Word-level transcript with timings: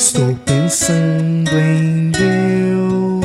Estou 0.00 0.34
pensando 0.46 1.50
em 1.58 2.10
Deus. 2.10 3.20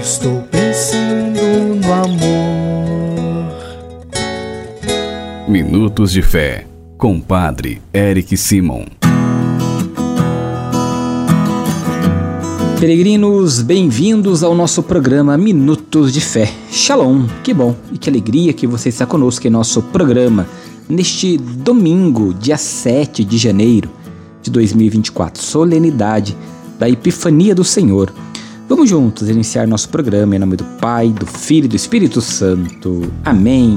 Estou 0.00 0.40
pensando 0.50 1.84
no 1.84 1.92
amor. 1.92 3.52
Minutos 5.46 6.12
de 6.12 6.22
Fé, 6.22 6.66
com 6.96 7.20
Padre 7.20 7.82
Eric 7.92 8.34
Simon. 8.38 8.86
Peregrinos, 12.80 13.60
bem-vindos 13.60 14.42
ao 14.42 14.54
nosso 14.54 14.82
programa 14.82 15.36
Minutos 15.36 16.10
de 16.10 16.22
Fé. 16.22 16.50
Shalom, 16.70 17.26
que 17.42 17.52
bom 17.52 17.76
e 17.92 17.98
que 17.98 18.08
alegria 18.08 18.54
que 18.54 18.66
você 18.66 18.88
está 18.88 19.04
conosco 19.04 19.46
em 19.46 19.50
nosso 19.50 19.82
programa 19.82 20.46
neste 20.88 21.36
domingo, 21.36 22.32
dia 22.32 22.56
7 22.56 23.22
de 23.24 23.36
janeiro 23.36 23.90
de 24.44 24.50
2024, 24.50 25.42
solenidade 25.42 26.36
da 26.78 26.88
Epifania 26.88 27.54
do 27.54 27.64
Senhor. 27.64 28.12
Vamos 28.68 28.88
juntos 28.88 29.28
iniciar 29.28 29.66
nosso 29.66 29.88
programa 29.88 30.36
em 30.36 30.38
nome 30.38 30.56
do 30.56 30.64
Pai, 30.80 31.08
do 31.08 31.26
Filho 31.26 31.64
e 31.64 31.68
do 31.68 31.76
Espírito 31.76 32.20
Santo. 32.20 33.02
Amém. 33.24 33.76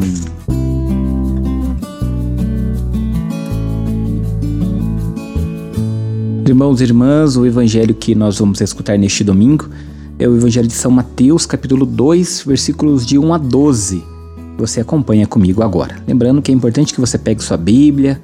Irmãos 6.46 6.80
e 6.80 6.84
irmãs, 6.84 7.36
o 7.36 7.46
evangelho 7.46 7.94
que 7.94 8.16
nós 8.16 8.40
vamos 8.40 8.62
escutar 8.62 8.98
neste 8.98 9.24
domingo 9.24 9.70
é 10.20 10.28
o 10.28 10.36
evangelho 10.36 10.68
de 10.68 10.74
São 10.74 10.90
Mateus, 10.90 11.46
capítulo 11.46 11.86
2, 11.86 12.44
versículos 12.46 13.06
de 13.06 13.18
1 13.18 13.34
a 13.34 13.38
12. 13.38 14.04
Você 14.58 14.82
acompanha 14.82 15.28
comigo 15.28 15.62
agora. 15.62 15.98
Lembrando 16.08 16.42
que 16.42 16.52
é 16.52 16.56
importante 16.56 16.94
que 16.94 17.00
você 17.00 17.18
pegue 17.18 17.44
sua 17.44 17.58
Bíblia, 17.58 18.22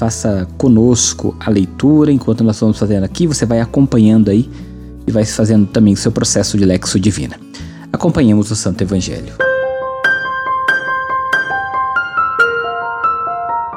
faça 0.00 0.48
conosco 0.56 1.36
a 1.38 1.50
leitura 1.50 2.10
enquanto 2.10 2.42
nós 2.42 2.56
estamos 2.56 2.78
fazendo 2.78 3.04
aqui, 3.04 3.26
você 3.26 3.44
vai 3.44 3.60
acompanhando 3.60 4.30
aí 4.30 4.48
e 5.06 5.12
vai 5.12 5.26
fazendo 5.26 5.66
também 5.66 5.92
o 5.92 5.96
seu 5.96 6.10
processo 6.10 6.56
de 6.56 6.64
lexo 6.64 6.98
divina. 6.98 7.38
Acompanhemos 7.92 8.50
o 8.50 8.56
Santo 8.56 8.80
Evangelho. 8.80 9.34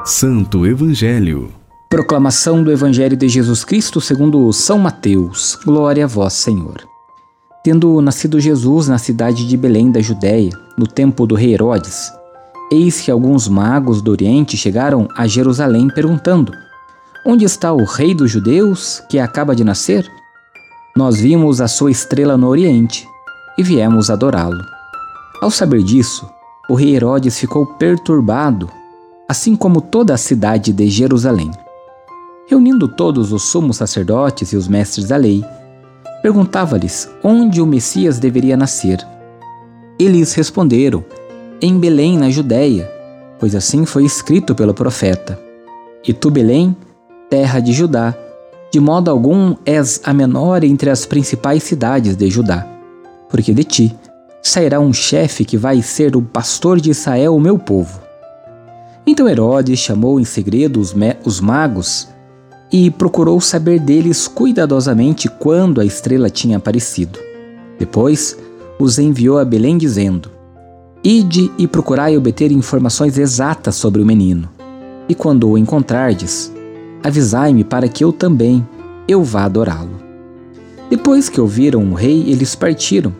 Santo 0.06 0.66
Evangelho 0.66 1.52
Proclamação 1.90 2.64
do 2.64 2.72
Evangelho 2.72 3.18
de 3.18 3.28
Jesus 3.28 3.62
Cristo 3.62 4.00
segundo 4.00 4.50
São 4.50 4.78
Mateus. 4.78 5.58
Glória 5.62 6.04
a 6.04 6.08
vós, 6.08 6.32
Senhor. 6.32 6.88
Tendo 7.62 8.00
nascido 8.00 8.40
Jesus 8.40 8.88
na 8.88 8.96
cidade 8.96 9.46
de 9.46 9.56
Belém 9.58 9.92
da 9.92 10.00
Judéia, 10.00 10.52
no 10.78 10.86
tempo 10.86 11.26
do 11.26 11.34
rei 11.34 11.52
Herodes, 11.52 12.10
eis 12.74 13.00
que 13.00 13.10
alguns 13.10 13.48
magos 13.48 14.02
do 14.02 14.10
Oriente 14.10 14.56
chegaram 14.56 15.08
a 15.16 15.26
Jerusalém 15.26 15.88
perguntando: 15.88 16.52
Onde 17.24 17.44
está 17.44 17.72
o 17.72 17.84
rei 17.84 18.14
dos 18.14 18.30
judeus 18.30 19.02
que 19.08 19.18
acaba 19.18 19.54
de 19.54 19.64
nascer? 19.64 20.10
Nós 20.96 21.20
vimos 21.20 21.60
a 21.60 21.68
sua 21.68 21.90
estrela 21.90 22.36
no 22.36 22.48
Oriente 22.48 23.08
e 23.56 23.62
viemos 23.62 24.10
adorá-lo. 24.10 24.62
Ao 25.40 25.50
saber 25.50 25.82
disso, 25.82 26.28
o 26.68 26.74
rei 26.74 26.94
Herodes 26.94 27.38
ficou 27.38 27.66
perturbado, 27.66 28.70
assim 29.28 29.56
como 29.56 29.80
toda 29.80 30.14
a 30.14 30.18
cidade 30.18 30.72
de 30.72 30.88
Jerusalém. 30.88 31.50
Reunindo 32.46 32.88
todos 32.88 33.32
os 33.32 33.42
sumos 33.44 33.76
sacerdotes 33.76 34.52
e 34.52 34.56
os 34.56 34.68
mestres 34.68 35.08
da 35.08 35.16
lei, 35.16 35.44
perguntava-lhes 36.22 37.08
onde 37.22 37.60
o 37.60 37.66
Messias 37.66 38.18
deveria 38.18 38.56
nascer. 38.56 38.98
Eles 39.98 40.34
responderam: 40.34 41.04
Em 41.66 41.78
Belém, 41.78 42.18
na 42.18 42.28
Judéia, 42.28 42.92
pois 43.40 43.54
assim 43.54 43.86
foi 43.86 44.04
escrito 44.04 44.54
pelo 44.54 44.74
profeta. 44.74 45.40
E 46.06 46.12
tu, 46.12 46.30
Belém, 46.30 46.76
terra 47.30 47.58
de 47.58 47.72
Judá, 47.72 48.14
de 48.70 48.78
modo 48.78 49.10
algum 49.10 49.56
és 49.64 49.98
a 50.04 50.12
menor 50.12 50.62
entre 50.62 50.90
as 50.90 51.06
principais 51.06 51.62
cidades 51.62 52.16
de 52.16 52.28
Judá, 52.28 52.68
porque 53.30 53.54
de 53.54 53.64
ti 53.64 53.96
sairá 54.42 54.78
um 54.78 54.92
chefe 54.92 55.42
que 55.42 55.56
vai 55.56 55.80
ser 55.80 56.14
o 56.16 56.20
pastor 56.20 56.78
de 56.78 56.90
Israel, 56.90 57.34
o 57.34 57.40
meu 57.40 57.58
povo. 57.58 57.98
Então 59.06 59.26
Herodes 59.26 59.78
chamou 59.78 60.20
em 60.20 60.24
segredo 60.26 60.78
os, 60.78 60.94
os 61.24 61.40
magos 61.40 62.08
e 62.70 62.90
procurou 62.90 63.40
saber 63.40 63.80
deles 63.80 64.28
cuidadosamente 64.28 65.30
quando 65.30 65.80
a 65.80 65.84
estrela 65.86 66.28
tinha 66.28 66.58
aparecido. 66.58 67.18
Depois 67.78 68.36
os 68.78 68.98
enviou 68.98 69.38
a 69.38 69.46
Belém 69.46 69.78
dizendo: 69.78 70.34
Ide 71.06 71.52
e 71.58 71.68
procurai 71.68 72.16
obter 72.16 72.50
informações 72.50 73.18
exatas 73.18 73.74
sobre 73.74 74.00
o 74.00 74.06
menino. 74.06 74.48
E 75.06 75.14
quando 75.14 75.50
o 75.50 75.58
encontrardes, 75.58 76.50
avisai-me 77.02 77.62
para 77.62 77.86
que 77.88 78.02
eu 78.02 78.10
também 78.10 78.66
eu 79.06 79.22
vá 79.22 79.44
adorá-lo. 79.44 80.00
Depois 80.88 81.28
que 81.28 81.38
ouviram 81.38 81.84
o 81.84 81.92
rei, 81.92 82.24
eles 82.30 82.54
partiram, 82.54 83.12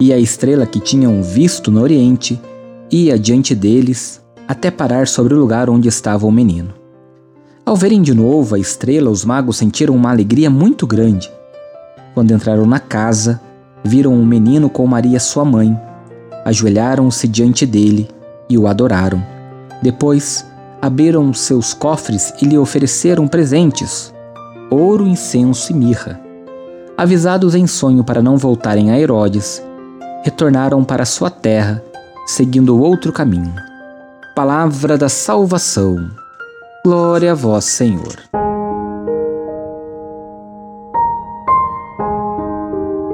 e 0.00 0.12
a 0.12 0.18
estrela 0.18 0.66
que 0.66 0.80
tinham 0.80 1.22
visto 1.22 1.70
no 1.70 1.80
oriente 1.80 2.40
ia 2.90 3.16
diante 3.16 3.54
deles 3.54 4.20
até 4.48 4.68
parar 4.68 5.06
sobre 5.06 5.32
o 5.32 5.38
lugar 5.38 5.70
onde 5.70 5.86
estava 5.86 6.26
o 6.26 6.32
menino. 6.32 6.74
Ao 7.64 7.76
verem 7.76 8.02
de 8.02 8.12
novo 8.12 8.56
a 8.56 8.58
estrela, 8.58 9.08
os 9.08 9.24
magos 9.24 9.56
sentiram 9.56 9.94
uma 9.94 10.10
alegria 10.10 10.50
muito 10.50 10.84
grande. 10.84 11.30
Quando 12.12 12.32
entraram 12.32 12.66
na 12.66 12.80
casa, 12.80 13.40
viram 13.84 14.12
um 14.12 14.26
menino 14.26 14.68
com 14.68 14.84
Maria, 14.84 15.20
sua 15.20 15.44
mãe. 15.44 15.78
Ajoelharam-se 16.44 17.28
diante 17.28 17.66
dele 17.66 18.08
e 18.48 18.56
o 18.56 18.66
adoraram. 18.66 19.22
Depois, 19.82 20.44
abriram 20.80 21.32
seus 21.32 21.74
cofres 21.74 22.32
e 22.40 22.44
lhe 22.44 22.58
ofereceram 22.58 23.28
presentes: 23.28 24.12
ouro, 24.70 25.06
incenso 25.06 25.72
e 25.72 25.74
mirra. 25.74 26.20
Avisados 26.96 27.54
em 27.54 27.66
sonho 27.66 28.04
para 28.04 28.22
não 28.22 28.36
voltarem 28.36 28.90
a 28.90 28.98
Herodes, 28.98 29.62
retornaram 30.22 30.84
para 30.84 31.04
sua 31.04 31.30
terra, 31.30 31.82
seguindo 32.26 32.78
outro 32.78 33.12
caminho. 33.12 33.54
Palavra 34.34 34.96
da 34.98 35.08
salvação. 35.08 35.96
Glória 36.84 37.32
a 37.32 37.34
vós, 37.34 37.64
Senhor. 37.64 38.16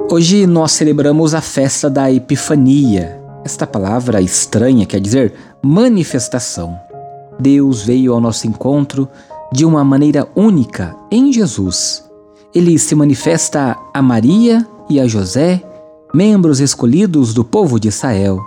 Hoje 0.09 0.47
nós 0.47 0.71
celebramos 0.71 1.33
a 1.33 1.41
festa 1.41 1.89
da 1.89 2.09
Epifania. 2.11 3.16
Esta 3.47 3.65
palavra 3.65 4.21
estranha 4.21 4.85
quer 4.85 4.99
dizer 4.99 5.33
manifestação. 5.63 6.77
Deus 7.39 7.81
veio 7.81 8.11
ao 8.13 8.19
nosso 8.19 8.45
encontro 8.45 9.07
de 9.53 9.63
uma 9.63 9.85
maneira 9.85 10.27
única 10.35 10.93
em 11.09 11.31
Jesus. 11.31 12.03
Ele 12.53 12.77
se 12.77 12.93
manifesta 12.93 13.77
a 13.93 14.01
Maria 14.01 14.67
e 14.89 14.99
a 14.99 15.07
José, 15.07 15.63
membros 16.13 16.59
escolhidos 16.59 17.33
do 17.33 17.41
povo 17.41 17.79
de 17.79 17.87
Israel. 17.87 18.37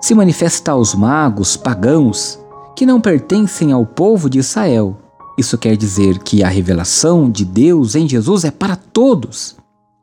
Se 0.00 0.14
manifesta 0.14 0.70
aos 0.70 0.94
magos 0.94 1.56
pagãos 1.56 2.38
que 2.76 2.86
não 2.86 3.00
pertencem 3.00 3.72
ao 3.72 3.84
povo 3.84 4.30
de 4.30 4.38
Israel. 4.38 4.96
Isso 5.36 5.58
quer 5.58 5.76
dizer 5.76 6.20
que 6.20 6.44
a 6.44 6.48
revelação 6.48 7.28
de 7.28 7.44
Deus 7.44 7.96
em 7.96 8.08
Jesus 8.08 8.44
é 8.44 8.52
para 8.52 8.76
todos. 8.76 9.56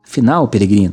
Afinal, 0.06 0.48
peregrino, 0.48 0.92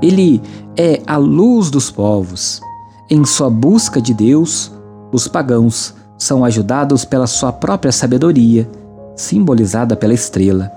ele 0.00 0.40
é 0.76 1.02
a 1.04 1.16
luz 1.16 1.70
dos 1.70 1.90
povos. 1.90 2.62
Em 3.10 3.24
sua 3.24 3.50
busca 3.50 4.00
de 4.00 4.14
Deus, 4.14 4.72
os 5.12 5.28
pagãos 5.28 5.94
são 6.16 6.44
ajudados 6.44 7.04
pela 7.04 7.26
sua 7.26 7.52
própria 7.52 7.92
sabedoria, 7.92 8.68
simbolizada 9.14 9.94
pela 9.94 10.14
estrela. 10.14 10.72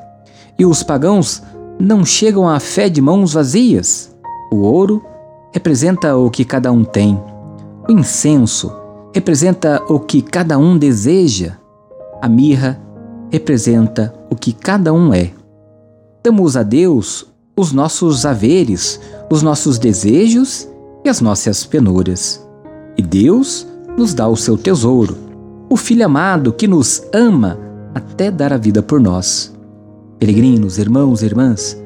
E 0.59 0.65
os 0.65 0.83
pagãos 0.83 1.41
não 1.79 2.03
chegam 2.03 2.47
à 2.47 2.59
fé 2.59 2.89
de 2.89 3.01
mãos 3.01 3.33
vazias. 3.33 4.13
O 4.51 4.57
ouro 4.57 5.03
representa 5.53 6.17
o 6.17 6.29
que 6.29 6.43
cada 6.43 6.71
um 6.71 6.83
tem. 6.83 7.17
O 7.87 7.91
incenso 7.93 8.71
representa 9.13 9.81
o 9.87 9.99
que 9.99 10.21
cada 10.21 10.57
um 10.57 10.77
deseja, 10.77 11.57
a 12.21 12.27
mirra 12.27 12.79
representa 13.31 14.13
o 14.29 14.35
que 14.35 14.51
cada 14.51 14.93
um 14.93 15.13
é. 15.13 15.31
Damos 16.23 16.57
a 16.57 16.63
Deus 16.63 17.25
os 17.55 17.71
nossos 17.71 18.25
haveres, 18.25 18.99
os 19.31 19.41
nossos 19.41 19.79
desejos 19.79 20.67
e 21.03 21.09
as 21.09 21.21
nossas 21.21 21.65
penúrias. 21.65 22.45
E 22.97 23.01
Deus 23.01 23.67
nos 23.97 24.13
dá 24.13 24.27
o 24.27 24.35
seu 24.35 24.57
tesouro, 24.57 25.17
o 25.69 25.75
Filho 25.75 26.05
amado 26.05 26.53
que 26.53 26.67
nos 26.67 27.03
ama 27.13 27.59
até 27.93 28.29
dar 28.29 28.53
a 28.53 28.57
vida 28.57 28.81
por 28.81 28.99
nós. 28.99 29.53
Peregrinos, 30.19 30.77
irmãos 30.77 31.21
e 31.21 31.25
irmãs, 31.25 31.77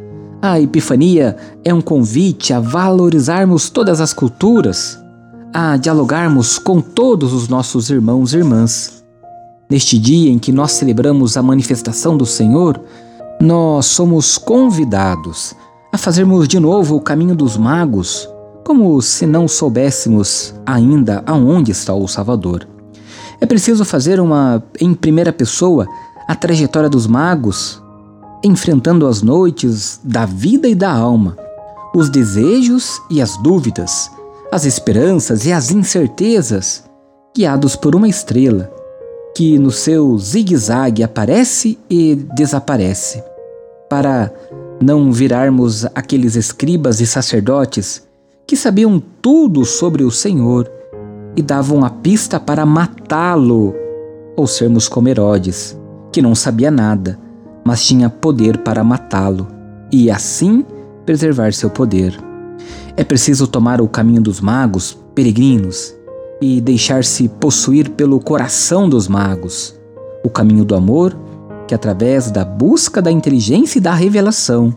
a 0.41 0.59
Epifania 0.59 1.37
é 1.63 1.73
um 1.73 1.81
convite 1.81 2.53
a 2.53 2.59
valorizarmos 2.59 3.69
todas 3.69 4.01
as 4.01 4.11
culturas, 4.11 4.99
a 5.53 5.77
dialogarmos 5.77 6.57
com 6.57 6.81
todos 6.81 7.33
os 7.33 7.47
nossos 7.47 7.89
irmãos 7.89 8.33
e 8.33 8.37
irmãs. 8.37 9.03
Neste 9.69 9.99
dia 9.99 10.31
em 10.31 10.39
que 10.39 10.51
nós 10.51 10.71
celebramos 10.71 11.37
a 11.37 11.43
manifestação 11.43 12.17
do 12.17 12.25
Senhor, 12.25 12.81
nós 13.39 13.85
somos 13.85 14.37
convidados 14.37 15.53
a 15.91 15.97
fazermos 15.97 16.47
de 16.47 16.59
novo 16.59 16.95
o 16.95 17.01
caminho 17.01 17.35
dos 17.35 17.57
magos, 17.57 18.27
como 18.71 19.01
se 19.01 19.25
não 19.25 19.49
soubéssemos 19.49 20.55
ainda 20.65 21.21
aonde 21.25 21.71
está 21.71 21.93
o 21.93 22.07
Salvador. 22.07 22.65
É 23.41 23.45
preciso 23.45 23.83
fazer 23.83 24.17
uma 24.17 24.63
em 24.79 24.93
primeira 24.93 25.33
pessoa 25.33 25.85
a 26.25 26.33
trajetória 26.35 26.87
dos 26.87 27.05
magos, 27.05 27.83
enfrentando 28.41 29.05
as 29.05 29.21
noites 29.21 29.99
da 30.01 30.25
vida 30.25 30.69
e 30.69 30.73
da 30.73 30.89
alma, 30.89 31.35
os 31.93 32.09
desejos 32.09 33.01
e 33.09 33.21
as 33.21 33.35
dúvidas, 33.43 34.09
as 34.49 34.63
esperanças 34.63 35.45
e 35.45 35.51
as 35.51 35.69
incertezas, 35.69 36.85
guiados 37.35 37.75
por 37.75 37.93
uma 37.93 38.07
estrela 38.07 38.71
que 39.35 39.59
no 39.59 39.69
seu 39.69 40.17
zigue-zague 40.17 41.03
aparece 41.03 41.77
e 41.89 42.15
desaparece, 42.15 43.21
para 43.89 44.33
não 44.81 45.11
virarmos 45.11 45.83
aqueles 45.93 46.37
escribas 46.37 47.01
e 47.01 47.05
sacerdotes 47.05 48.09
que 48.51 48.57
sabiam 48.57 49.01
tudo 49.21 49.63
sobre 49.63 50.03
o 50.03 50.11
Senhor 50.11 50.69
e 51.37 51.41
davam 51.41 51.85
a 51.85 51.89
pista 51.89 52.37
para 52.37 52.65
matá-lo, 52.65 53.73
ou 54.35 54.45
sermos 54.45 54.89
como 54.89 55.07
Herodes, 55.07 55.79
que 56.11 56.21
não 56.21 56.35
sabia 56.35 56.69
nada, 56.69 57.17
mas 57.63 57.85
tinha 57.85 58.09
poder 58.09 58.57
para 58.57 58.83
matá-lo 58.83 59.47
e 59.89 60.11
assim 60.11 60.65
preservar 61.05 61.53
seu 61.53 61.69
poder. 61.69 62.13
É 62.97 63.05
preciso 63.05 63.47
tomar 63.47 63.79
o 63.79 63.87
caminho 63.87 64.21
dos 64.21 64.41
magos, 64.41 64.99
peregrinos, 65.15 65.95
e 66.41 66.59
deixar-se 66.59 67.29
possuir 67.29 67.91
pelo 67.91 68.19
coração 68.19 68.89
dos 68.89 69.07
magos, 69.07 69.79
o 70.25 70.29
caminho 70.29 70.65
do 70.65 70.75
amor, 70.75 71.17
que 71.69 71.73
através 71.73 72.29
da 72.29 72.43
busca 72.43 73.01
da 73.01 73.13
inteligência 73.13 73.77
e 73.77 73.81
da 73.81 73.93
revelação, 73.93 74.75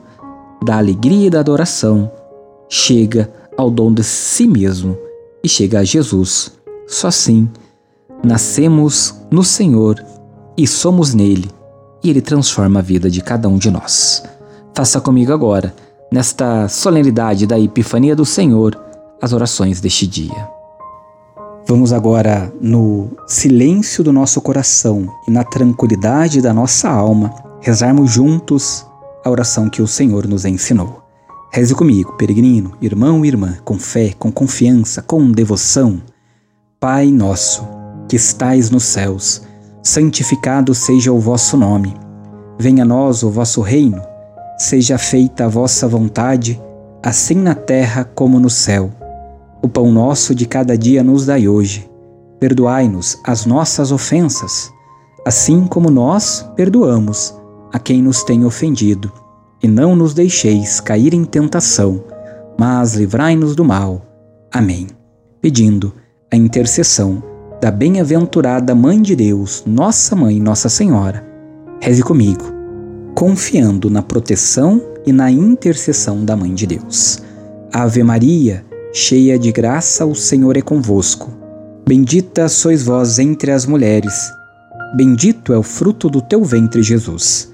da 0.65 0.77
alegria 0.77 1.27
e 1.27 1.31
da 1.31 1.41
adoração, 1.41 2.09
chega 2.69 3.31
ao 3.57 3.71
dom 3.71 3.93
de 3.93 4.03
si 4.03 4.47
mesmo 4.47 4.97
e 5.43 5.49
chega 5.49 5.81
a 5.81 5.85
Jesus. 5.85 6.53
Só 6.87 7.09
assim 7.09 7.49
nascemos 8.23 9.15
no 9.31 9.45
Senhor 9.45 10.03
e 10.57 10.67
somos 10.67 11.15
nele, 11.15 11.51
e 12.03 12.11
ele 12.11 12.21
transforma 12.21 12.81
a 12.81 12.83
vida 12.83 13.11
de 13.11 13.21
cada 13.21 13.49
um 13.49 13.59
de 13.59 13.71
nós. 13.71 14.23
Faça 14.75 15.01
comigo 15.01 15.33
agora, 15.33 15.75
nesta 16.13 16.69
solenidade 16.69 17.47
da 17.47 17.59
Epifania 17.59 18.15
do 18.15 18.25
Senhor, 18.25 18.79
as 19.21 19.33
orações 19.33 19.81
deste 19.81 20.07
dia. 20.07 20.49
Vamos 21.67 21.93
agora, 21.93 22.53
no 22.61 23.09
silêncio 23.27 24.05
do 24.05 24.13
nosso 24.13 24.41
coração 24.41 25.09
e 25.27 25.31
na 25.31 25.43
tranquilidade 25.45 26.43
da 26.43 26.53
nossa 26.53 26.91
alma, 26.91 27.35
rezarmos 27.61 28.11
juntos 28.11 28.87
a 29.25 29.31
oração 29.31 29.71
que 29.71 29.81
o 29.81 29.87
Senhor 29.87 30.27
nos 30.27 30.45
ensinou. 30.45 31.04
Reze 31.57 31.73
comigo, 31.73 32.15
peregrino, 32.15 32.73
irmão 32.83 33.25
e 33.25 33.29
irmã, 33.29 33.59
com 33.65 33.79
fé, 33.79 34.13
com 34.19 34.33
confiança, 34.33 35.01
com 35.01 35.31
devoção. 35.31 36.03
Pai 36.81 37.13
nosso, 37.13 37.65
que 38.09 38.17
estais 38.17 38.71
nos 38.71 38.83
céus, 38.83 39.41
santificado 39.81 40.75
seja 40.75 41.13
o 41.13 41.21
vosso 41.21 41.57
nome. 41.57 41.95
Venha 42.59 42.83
a 42.83 42.85
nós 42.85 43.23
o 43.23 43.31
vosso 43.31 43.61
reino. 43.61 44.03
Seja 44.59 44.99
feita 44.99 45.45
a 45.45 45.49
vossa 45.49 45.87
vontade, 45.87 46.61
assim 47.01 47.37
na 47.37 47.55
terra 47.55 48.03
como 48.03 48.41
no 48.41 48.51
céu. 48.51 48.91
O 49.63 49.69
pão 49.69 49.93
nosso 49.93 50.35
de 50.35 50.47
cada 50.47 50.77
dia 50.77 51.05
nos 51.05 51.25
dai 51.25 51.47
hoje. 51.47 51.89
Perdoai-nos 52.41 53.21
as 53.23 53.47
nossas 53.47 53.93
ofensas, 53.93 54.73
assim 55.25 55.69
como 55.69 55.89
nós 55.89 56.45
perdoamos 56.57 57.33
a 57.73 57.79
quem 57.79 58.03
nos 58.03 58.25
tem 58.25 58.45
ofendido. 58.45 59.24
E 59.65 59.67
não 59.67 59.97
nos 59.97 60.13
deixeis 60.13 60.79
cair 60.79 61.15
em 61.15 61.25
tentação, 61.25 62.05
mas 62.59 62.93
livrai-nos 62.97 63.57
do 63.57 63.65
mal. 63.65 64.03
Amém. 64.53 64.89
Pedindo 65.41 65.91
a 66.31 66.37
intercessão 66.37 67.23
da 67.63 67.71
bem-aventurada 67.71 68.75
Mãe 68.75 69.01
de 69.01 69.17
Deus, 69.17 69.65
Nossa 69.67 70.15
Mãe, 70.15 70.39
Nossa 70.39 70.69
Senhora, 70.69 71.27
reze 71.81 72.03
comigo, 72.03 72.45
confiando 73.15 73.89
na 73.89 74.03
proteção 74.03 74.83
e 75.07 75.15
na 75.15 75.31
intercessão 75.31 76.27
da 76.27 76.37
Mãe 76.37 76.53
de 76.53 76.67
Deus. 76.67 77.23
Ave 77.73 78.03
Maria, 78.03 78.63
cheia 78.93 79.39
de 79.39 79.51
graça, 79.51 80.05
o 80.05 80.15
Senhor 80.15 80.59
é 80.59 80.61
convosco. 80.61 81.33
Bendita 81.89 82.51
sois 82.51 82.83
vós 82.83 83.19
entre 83.19 83.51
as 83.51 83.65
mulheres, 83.65 84.31
bendito 84.95 85.55
é 85.55 85.57
o 85.57 85.63
fruto 85.63 86.11
do 86.11 86.21
teu 86.21 86.45
ventre, 86.45 86.83
Jesus. 86.83 87.54